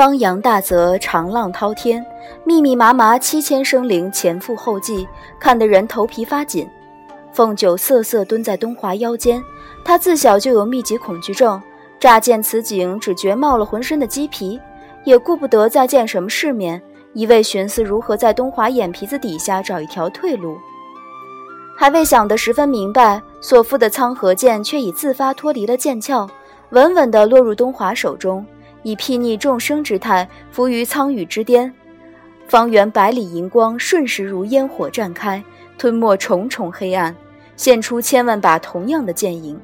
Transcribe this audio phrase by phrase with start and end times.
[0.00, 2.02] 汪洋大泽，长浪滔天，
[2.42, 5.06] 密密麻麻七千生灵前赴后继，
[5.38, 6.66] 看得人头皮发紧。
[7.34, 9.44] 凤九瑟瑟蹲在东华腰间，
[9.84, 11.60] 他自小就有密集恐惧症，
[11.98, 14.58] 乍见此景，只觉冒了浑身的鸡皮，
[15.04, 16.80] 也顾不得再见什么世面，
[17.12, 20.56] 一味寻思如何在东华眼皮子底下找一条退路。
[21.76, 26.26] 还未想得十分明白，所附的苍河剑却已自发脱离了剑鞘，
[26.70, 28.42] 稳稳地落入东华手中。
[28.82, 31.72] 以睥睨众生之态浮于苍宇之巅，
[32.48, 35.42] 方圆百里银光瞬时如烟火绽开，
[35.76, 37.14] 吞没重重黑暗，
[37.56, 39.60] 现出千万把同样的剑影。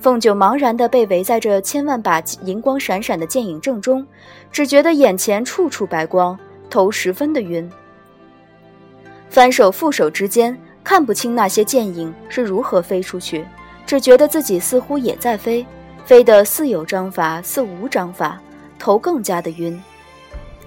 [0.00, 4.06] 凤九茫然地被围在这千万把银光闪闪的剑影正中，
[4.52, 7.70] 只觉得眼前处处白光，头十分的晕。
[9.30, 13.46] 翻手覆手之间，看不清那些剑影是如何飞出去，
[13.86, 15.64] 只觉得自己似乎也在飞，
[16.04, 18.38] 飞得似有章法，似无章法。
[18.84, 19.82] 头更加的晕，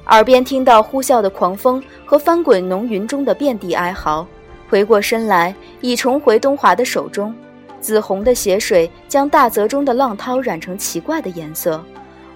[0.07, 4.25] 耳边听到呼啸的狂风和翻滚浓云中的遍地哀嚎。
[4.67, 7.31] 回过身来，已重回东华的手中。
[7.79, 11.79] 紫红的血水将大泽中的浪涛染成奇怪的颜色，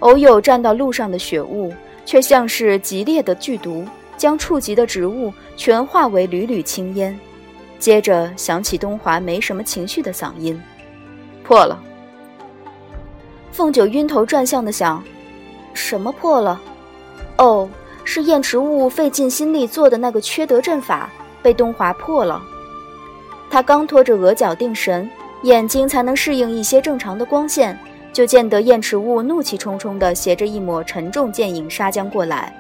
[0.02, 1.74] 偶有沾到路上的雪雾，
[2.06, 3.84] 却像是激烈的剧毒，
[4.16, 7.20] 将触及的植物全化为缕缕青烟。
[7.80, 10.62] 接着响起东华没什么情绪的嗓音
[11.44, 11.82] ：“破了。”
[13.52, 15.04] 凤九晕头转向的想。
[15.74, 16.60] 什么破了？
[17.38, 17.70] 哦，
[18.04, 21.10] 是燕池雾费尽心力做的那个缺德阵法
[21.42, 22.42] 被东华破了。
[23.50, 25.10] 他刚拖着额角定神，
[25.44, 27.78] 眼睛才能适应一些正常的光线，
[28.14, 32.56] 就见得燕池雾怒气冲冲地携着一抹沉重剑影杀将过来。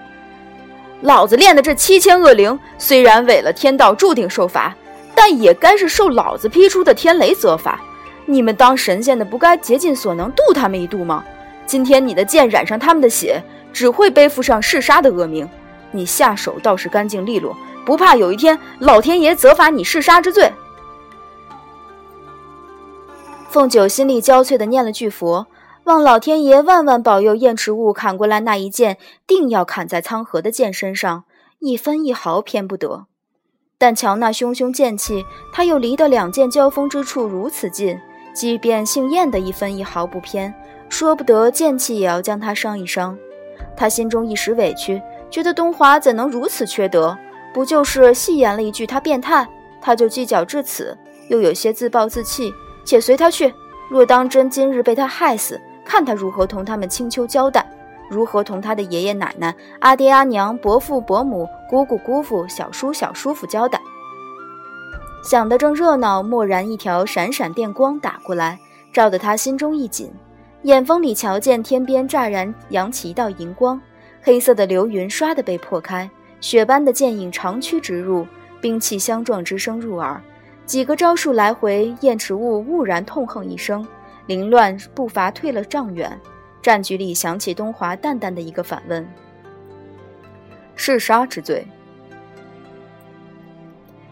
[1.02, 4.76] 老子练的这七千恶灵，虽然违了天道，注定受罚，
[5.16, 7.80] 但也该是受老子劈出的天雷责罚。
[8.26, 11.24] 你们当神仙的，不该竭尽所能渡他们一渡吗？
[11.72, 15.48] 今天你的剑染上他们的血，只会背负上弑杀的恶名。
[15.92, 17.56] 你下手倒是干净利落，
[17.86, 20.52] 不怕有一天老天爷责罚你弑杀之罪。
[23.50, 25.48] 凤九心力交瘁的念了句佛，
[25.86, 31.24] 望老天爷万万保佑燕池雾砍过来那一剑，定要砍在苍河的剑身上，
[31.60, 33.06] 一分一毫偏不得。
[33.78, 37.98] 但瞧那汹汹剑气，他又离得两剑交锋之处如此近，
[38.34, 40.54] 即便姓燕的一分一毫不偏。
[40.92, 43.18] 说不得剑气也要将他伤一伤，
[43.78, 47.18] 他心中一时委屈，觉得东华怎能如此缺德？
[47.54, 49.48] 不就是戏言了一句他变态，
[49.82, 50.96] 他就计较至此，
[51.30, 52.54] 又有些自暴自弃。
[52.84, 53.54] 且随他去。
[53.90, 57.66] 若当真今日被他害死，看他如何同他们青丘交代，
[58.10, 63.80] 如何同他的爷爷奶奶、阿爹阿娘、伯父伯母、姑姑姑父、小叔小叔父交代。
[65.24, 68.60] 想得正热闹，蓦然一条闪闪电光打过来，
[68.92, 70.12] 照得他心中一紧。
[70.64, 73.82] 眼风里瞧见天边乍然扬起一道银光，
[74.22, 76.08] 黑色的流云唰的被破开，
[76.40, 78.28] 雪般的剑影长驱直入，
[78.62, 80.22] 兵器相撞之声入耳。
[80.68, 83.86] 几个招数来回，燕池雾兀然痛哼一声，
[84.28, 86.18] 凌乱步伐退了丈远。
[86.62, 89.04] 战局里响起东华淡淡的一个反问
[90.78, 91.66] ：“弑杀之罪。”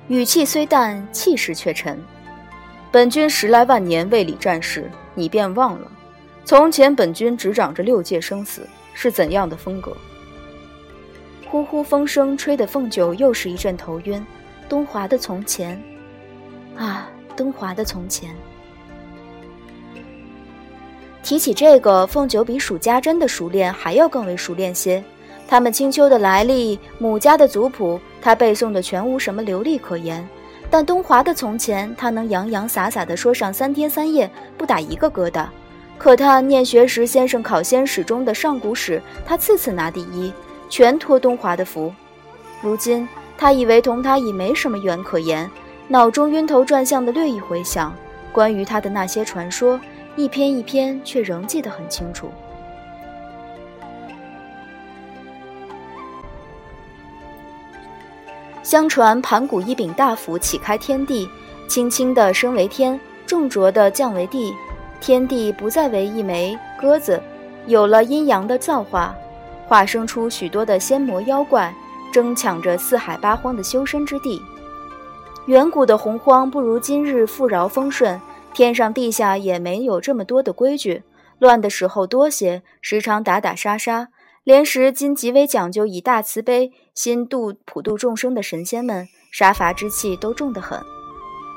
[0.09, 2.03] 语气虽淡，气势却沉。
[2.91, 5.91] 本君十来万年未理战事，你便忘了？
[6.49, 9.95] 从前本君执掌着六界生死，是怎样的风格？
[11.47, 14.25] 呼呼风声吹得凤九又是一阵头晕。
[14.67, 15.79] 东华的从前，
[16.75, 17.07] 啊，
[17.37, 18.35] 东华的从前。
[21.21, 25.03] 提起这个，凤九比数家珍的熟练还要更为熟练些。
[25.47, 30.27] 他们青丘的来历、母家的族谱，他背诵的全无什么流利可言。
[30.67, 34.27] 但东华的从前，他能洋洋洒洒地说上三天三夜，
[34.57, 35.45] 不打一个疙瘩。
[35.99, 40.33] 可他念学时，先生考仙史中的上古史，他次次拿第一，
[40.69, 41.93] 全托东华的福。
[42.61, 45.51] 如今他以为同他已没什么缘可言，
[45.89, 47.93] 脑中晕头转向的略一回想，
[48.31, 49.77] 关于他的那些传说，
[50.15, 52.31] 一篇一篇，却仍记得很清楚。
[58.63, 61.27] 相传盘古一柄大斧起开天地，
[61.67, 64.53] 轻轻的升为天，重浊的降为地。
[65.01, 67.21] 天地不再为一枚鸽子，
[67.67, 69.15] 有了阴阳的造化，
[69.67, 71.73] 化生出许多的仙魔妖怪，
[72.11, 74.41] 争抢着四海八荒的修身之地。
[75.47, 78.19] 远古的洪荒不如今日富饶丰顺，
[78.53, 81.03] 天上地下也没有这么多的规矩，
[81.39, 84.09] 乱的时候多些，时常打打杀杀。
[84.43, 90.79] 连时今极为讲究以大慈悲心度普度众生的神仙们，杀伐之气都重得很。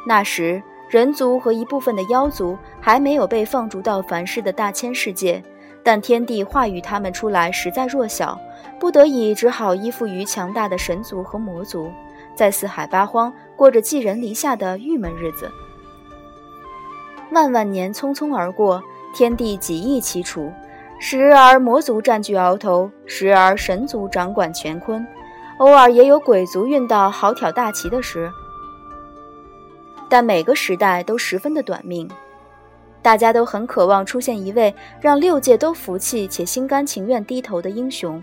[0.06, 0.62] 那时。
[0.92, 5.42] 人族和一部分的妖族还没有被放逐到凡世的大千世界，
[5.82, 8.38] 但天帝化育他们出来实在弱小，
[8.78, 11.90] 不得已只好依附于强大的神族和魔族，
[12.34, 15.50] 在四海八荒过着寄人篱下的郁闷日子。
[17.30, 18.82] 万万年匆匆而过，
[19.14, 20.52] 天地几易其处，
[21.00, 25.06] 时而魔族占据鳌头，时而神族掌管乾坤，
[25.56, 28.30] 偶尔也有鬼族运到好挑大旗的时。
[30.12, 32.06] 但每个时代都十分的短命。
[33.00, 38.22] 大家都很渴望出现一位让六界都服气且心甘情愿低头的英雄，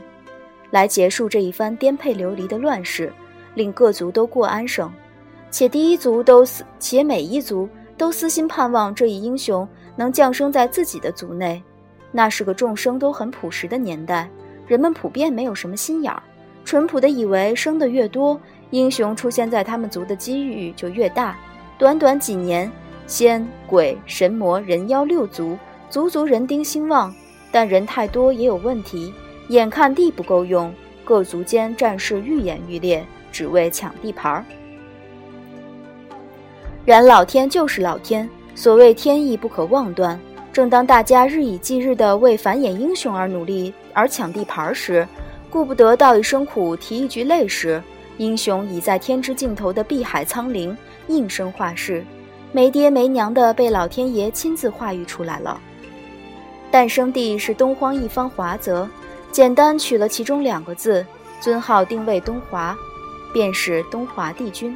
[0.70, 3.12] 来结束这一番颠沛流离的乱世，
[3.56, 4.88] 令各族都过安生。
[5.50, 11.60] 且第一族都私，且每一族都私心盼望这一英雄能降生在自己的族内。
[12.12, 14.30] 那是个众生都很朴实的年代，
[14.68, 16.22] 人们普遍没有什么心眼儿，
[16.64, 18.40] 淳朴的以为生的越多，
[18.70, 21.36] 英雄出现在他们族的机遇就越大。
[21.80, 22.70] 短短几年。
[23.08, 25.58] 仙、鬼、神、魔、人、妖六族，
[25.90, 27.12] 族族人丁兴旺，
[27.52, 29.12] 但人太多也有问题。
[29.48, 30.72] 眼看地不够用，
[31.04, 34.46] 各族间战事愈演愈烈，只为抢地盘儿。
[36.86, 40.20] 然老天就是老天，所谓天意不可妄断。
[40.54, 45.08] 正当大家日以继日地为繁衍英雄而努力，而抢地盘时，
[45.50, 47.82] 顾不得道一声苦，提一句累时，
[48.20, 50.78] 英雄已在天之尽头的碧海苍灵
[51.08, 52.06] 应声化世。
[52.52, 55.60] 没爹没娘的被老天爷亲自化育出来了。
[56.70, 58.88] 诞生地是东荒一方华泽，
[59.32, 61.06] 简单取了其中两个字，
[61.40, 62.78] 尊号定位东华，
[63.34, 64.76] 便是东华帝君。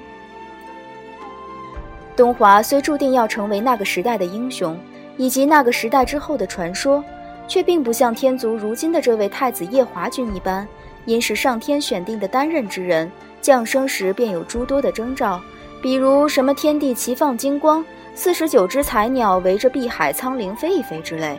[2.15, 4.79] 东华虽注定要成为那个时代的英雄，
[5.17, 7.03] 以及那个时代之后的传说，
[7.47, 10.67] 却并不像天族如今的这位太子夜华君一般，
[11.05, 13.11] 因是上天选定的担任之人，
[13.43, 15.39] 降生时便有诸多的征兆。
[15.81, 17.85] 比如什么天地齐放金光，
[18.15, 21.37] 四十九只彩鸟围着碧海苍灵飞一飞之类。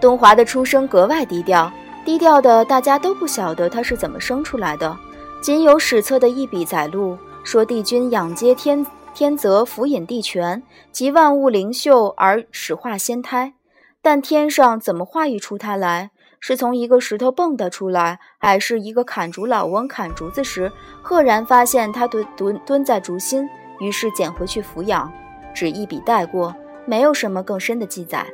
[0.00, 1.72] 东华的出生格外低调，
[2.04, 4.94] 低调的大家都不晓得他是怎么生出来的，
[5.40, 8.84] 仅有史册的一笔载录，说帝君仰接天
[9.14, 13.54] 天泽，俯引地权，集万物灵秀而始化仙胎。
[14.02, 16.10] 但天上怎么化育出他来？
[16.48, 20.70] 是从一个石头蹦跶出来，还是一个砍竹老翁砍竹子时，
[21.02, 23.50] 赫然发现他蹲蹲蹲在竹心，
[23.80, 25.12] 于是捡回去抚养，
[25.52, 26.54] 只一笔带过，
[26.84, 28.24] 没有什么更深的记载。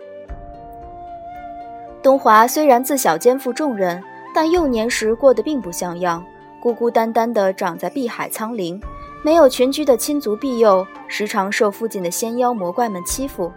[2.03, 4.05] 东华虽然自小肩负重任，
[4.35, 6.23] 但幼年时过得并不像样，
[6.61, 8.79] 孤孤单单地长在碧海苍林，
[9.23, 13.51] 没有群居的亲族庇佑，时常受附近的仙妖魔怪们欺负。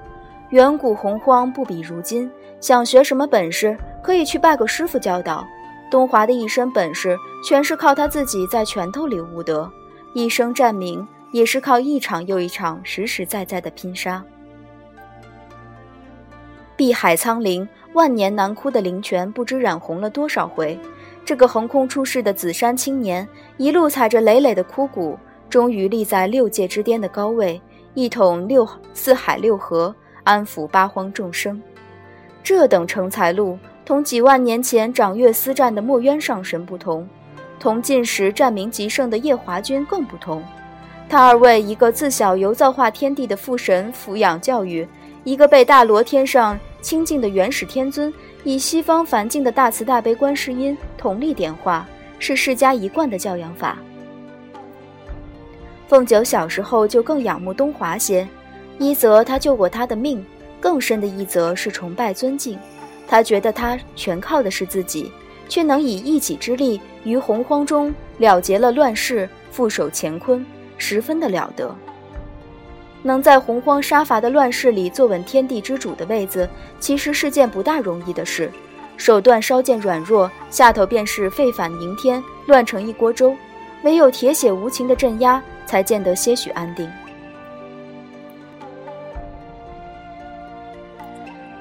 [0.51, 2.31] 远古洪荒不比如今，
[2.62, 3.75] 想学什么本事？
[4.03, 5.45] 可以去拜个师傅教导。
[5.89, 9.69] 东华的一身本事，全是靠他自己在拳头里悟得；
[10.13, 14.24] 一生战名，也是靠一场又一场实实在在的拼杀。
[16.75, 20.77] 碧海苍灵，万年难枯的灵泉，不知染红了多少回。
[21.24, 23.27] 这个横空出世的紫山青年，
[23.57, 25.18] 一路踩着累累的枯骨，
[25.50, 27.59] 终于立在六界之巅的高位，
[27.94, 29.95] 一统六四海六河，
[30.25, 31.62] 安抚八荒众生。
[32.44, 33.57] 这等成才路。
[33.86, 37.07] 同几万年前掌月司战的墨渊上神不同，
[37.60, 40.44] 同晋时战名极盛的夜华君更不同。
[41.07, 44.88] 他二位，一个自小由造化天地的父神抚养教育，
[45.23, 48.11] 一个被大罗天上清净的元始天尊
[48.44, 53.78] 以西方梵境的大慈大悲观世音统力点化，是世家一贯的教养法。
[55.88, 58.28] 凤九小时候就更仰慕东华些，
[58.78, 60.24] 一则他救过他的命，
[60.60, 62.58] 更深的一则是崇拜尊敬。
[63.08, 65.12] 他觉得他全靠的是自己，
[65.48, 70.46] 却能以一己之力于洪荒中了结了乱世，复守乾坤，
[70.78, 71.74] 十分的了得。
[73.04, 78.52] 能在洪荒杀伐的乱世里坐稳天地之主的位子，其实是件不大容易的事。
[78.98, 83.36] 手段稍见软弱，下头便是废反迎天，乱成一锅粥。
[83.84, 86.90] 唯有铁血无情的镇压，才见得些许安定。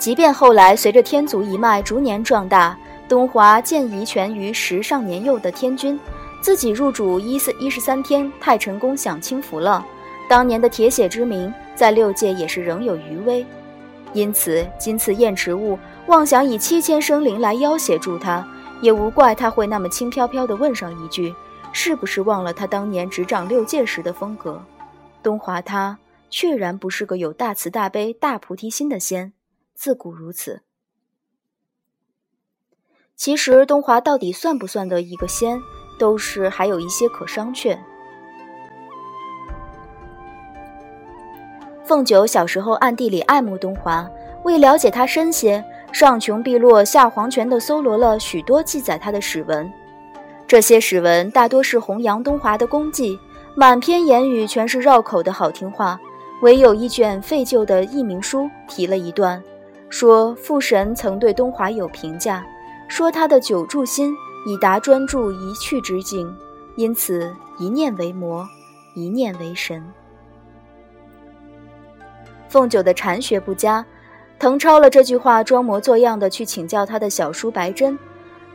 [0.05, 5.99] 即便后来随着天族一脉逐年壮大，东华渐遗权于时尚年幼的天君，
[6.43, 9.83] 自己入主一四一十三天太晨宫享清福了。
[10.29, 13.47] 当年的铁血之名在六界也是仍有余威，
[14.13, 18.47] 因此今次燕池雾妄想以七千生灵来要挟住他，
[18.83, 21.35] 也无怪他会那么轻飘飘地问上一句
[21.73, 24.63] ：“是不是忘了他当年执掌六界时的风格？”
[25.25, 25.97] 东华他
[26.29, 29.33] 确然不是个有大慈大悲、大菩提心的仙。
[29.75, 30.63] 自古如此。
[33.17, 35.61] 其实东华到底算不算得一个仙，
[35.99, 37.79] 都是还有一些可商榷。
[41.85, 44.09] 凤九小时候暗地里爱慕东华，
[44.43, 49.71] 为了解他深些，上穷碧落下黄泉的搜罗了许多记载他的史文。
[50.47, 53.19] 这些史文大多是弘扬东华的功绩，
[53.55, 56.01] 满篇言语全是绕口的好听话。
[56.43, 59.43] 唯有一卷废旧的佚名书提了一段，
[59.89, 62.45] 说父神曾对东华有评价，
[62.89, 64.15] 说他的久住心
[64.47, 66.35] 已达专注一去之境，
[66.77, 68.47] 因此一念为魔，
[68.95, 69.85] 一念为神。
[72.49, 73.85] 凤九的禅学不佳，
[74.39, 77.99] 誊抄了这句话，装模作样的去请教他的小叔白真。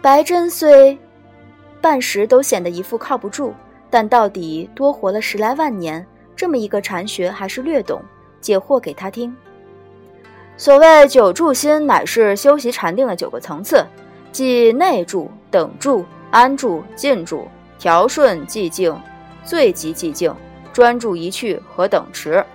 [0.01, 0.97] 白真虽
[1.81, 3.53] 半时都显得一副靠不住，
[3.89, 6.05] 但到底多活了十来万年。
[6.35, 8.01] 这么一个禅学还是略懂，
[8.39, 9.35] 解惑给他听。
[10.59, 13.81] 所谓九住心，乃是修习禅定的九个层次，
[14.29, 17.47] 即内住、等住、安住、静住、
[17.79, 18.93] 调顺、寂静、
[19.41, 20.35] 最极寂静、
[20.73, 22.45] 专注一去和等持。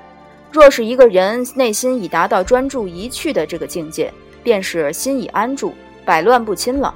[0.53, 5.73] 若是一个人内心已达到专注一去的这个境界，便是心已安住，
[6.05, 6.95] 百乱不侵了。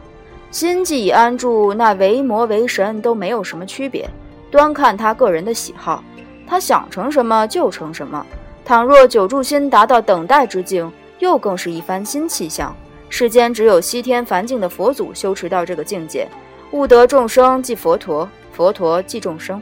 [0.51, 4.07] 心既已安住，那为魔为神都没有什么区别，
[4.51, 6.05] 端看他个人的喜好。
[6.47, 8.27] 他想成什么就成什么。
[8.69, 12.77] 倘若九住心达到等待之境，又更是一番新气象。
[13.09, 16.29] 世间只有西天梵境的佛祖修持到这个境界，
[16.73, 19.59] 悟得众生即佛陀，佛陀即众生。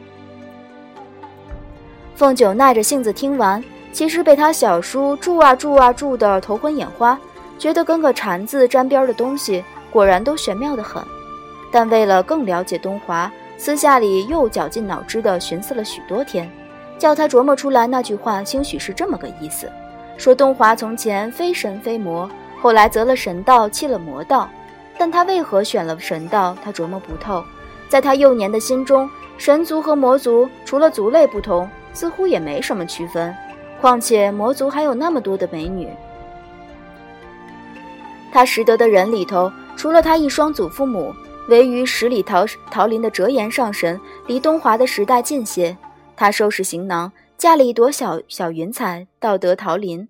[2.16, 7.16] 凤九耐着性子听完，其实被他小叔住啊住啊住的头昏眼花，
[7.60, 11.00] 觉得跟个禅字沾边的东西果然都玄妙的很。
[11.70, 16.50] 但为了更了解东华，私下里又绞尽脑汁地寻思了许多天。
[16.99, 19.71] 叫他琢磨出来那句话，兴许是这么个意思：
[20.17, 22.29] 说东华从前非神非魔，
[22.61, 24.49] 后来择了神道，弃了魔道。
[24.99, 26.57] 但他为何选了神道？
[26.65, 27.45] 他琢磨不透。
[27.88, 33.35] 在他幼年的心中，神族和魔族除了族类不同，似乎也没什么区分。
[33.79, 35.88] 况且魔族还有那么多的美女。
[38.33, 41.15] 他识得的人里头，除了他一双祖父母，
[41.49, 45.76] 唯余十里桃桃林的折颜上神，离东华的时代近些。
[46.16, 50.08] 他收拾行囊，驾了一朵小小云彩，到得桃林。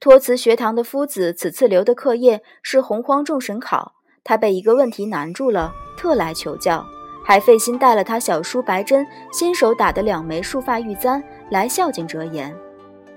[0.00, 3.92] 托辞学堂的夫子，此次留的课业是洪荒众神考，
[4.22, 6.84] 他被一个问题难住了，特来求教，
[7.24, 12.54] 还费心带了他小叔白珍亲手打的两枚束发玉簪来孝敬哲言。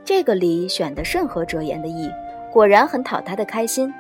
[0.06, 2.10] 这个礼选得甚合哲言的意，
[2.54, 3.94] 果然很讨他的开心。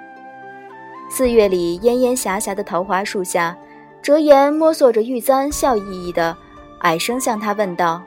[1.09, 3.57] 四月里烟烟霞霞的桃花树下，
[4.01, 6.37] 哲言摸索着玉簪，笑意意的
[6.81, 8.01] 矮声向他问道。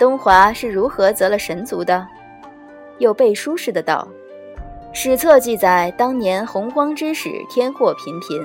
[0.00, 2.08] 东华是如何择了神族的？
[3.00, 4.08] 又背书似的道
[4.94, 8.42] ：“史册记载，当年洪荒之始，天祸频频，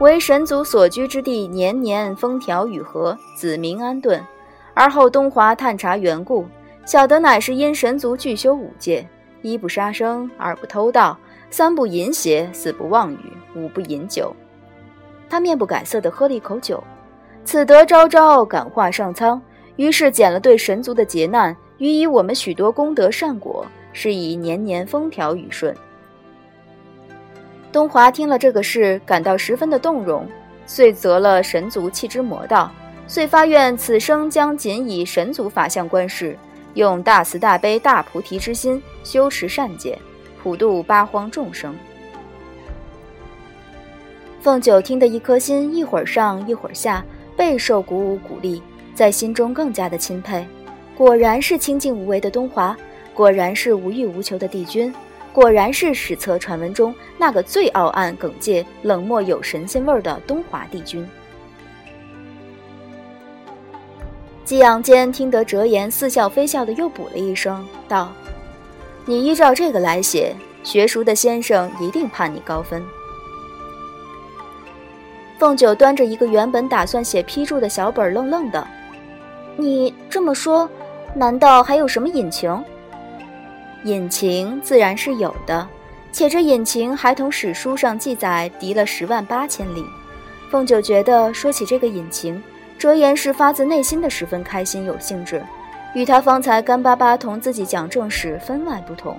[0.00, 4.22] 为神族所居之地，年年风调雨和，子民安顿。
[4.74, 6.44] 而后东华探查缘故，
[6.84, 9.08] 晓得乃是因神族具修五戒：
[9.40, 11.16] 一不杀生，二不偷盗，
[11.48, 14.36] 三不淫邪，四不妄语，五不饮酒。”
[15.30, 16.84] 他面不改色地喝了一口酒，
[17.46, 19.40] 此德昭昭，感化上苍。
[19.78, 25.72] 于是减了对神族的劫难，予以我们许多功德善果，是以年年风调雨顺。
[27.70, 30.26] 东华听了这个事，感到十分的动容，
[30.66, 32.72] 遂择了神族弃之魔道，
[33.06, 36.36] 遂发愿此生将仅以神族法相观世，
[36.74, 39.96] 用大慈大悲大菩提之心修持善解，
[40.42, 41.72] 普度八荒众生。
[44.40, 47.04] 凤九听得一颗心一会儿上一会儿下，
[47.36, 48.60] 备受鼓舞鼓励。
[48.98, 50.44] 在心中更加的钦佩，
[50.96, 52.76] 果然是清净无为的东华，
[53.14, 54.92] 果然是无欲无求的帝君，
[55.32, 61.08] 果然是史册传闻中那个最傲岸耿介、冷漠有神仙味儿的东华帝君。
[64.44, 68.12] 激昂间，听得哲言似笑非笑的又补了一声，道
[69.06, 72.84] ：“你依照这个来写，学熟的先生一定判你高分。”
[75.38, 78.66] 凤九端着一个原本打算写批注的小本，愣愣的。
[79.60, 80.70] 你这么说，
[81.16, 82.64] 难道还有什么隐情？
[83.82, 85.66] 隐情自然是有的，
[86.12, 89.84] 且这隐情还同史书上记载敌了十万八千里。
[90.48, 92.40] 凤九觉得说起这个隐情，
[92.78, 95.42] 折颜是发自内心的十分开心有兴致，
[95.92, 99.18] 与他方才干巴巴同自己讲正史分外不同。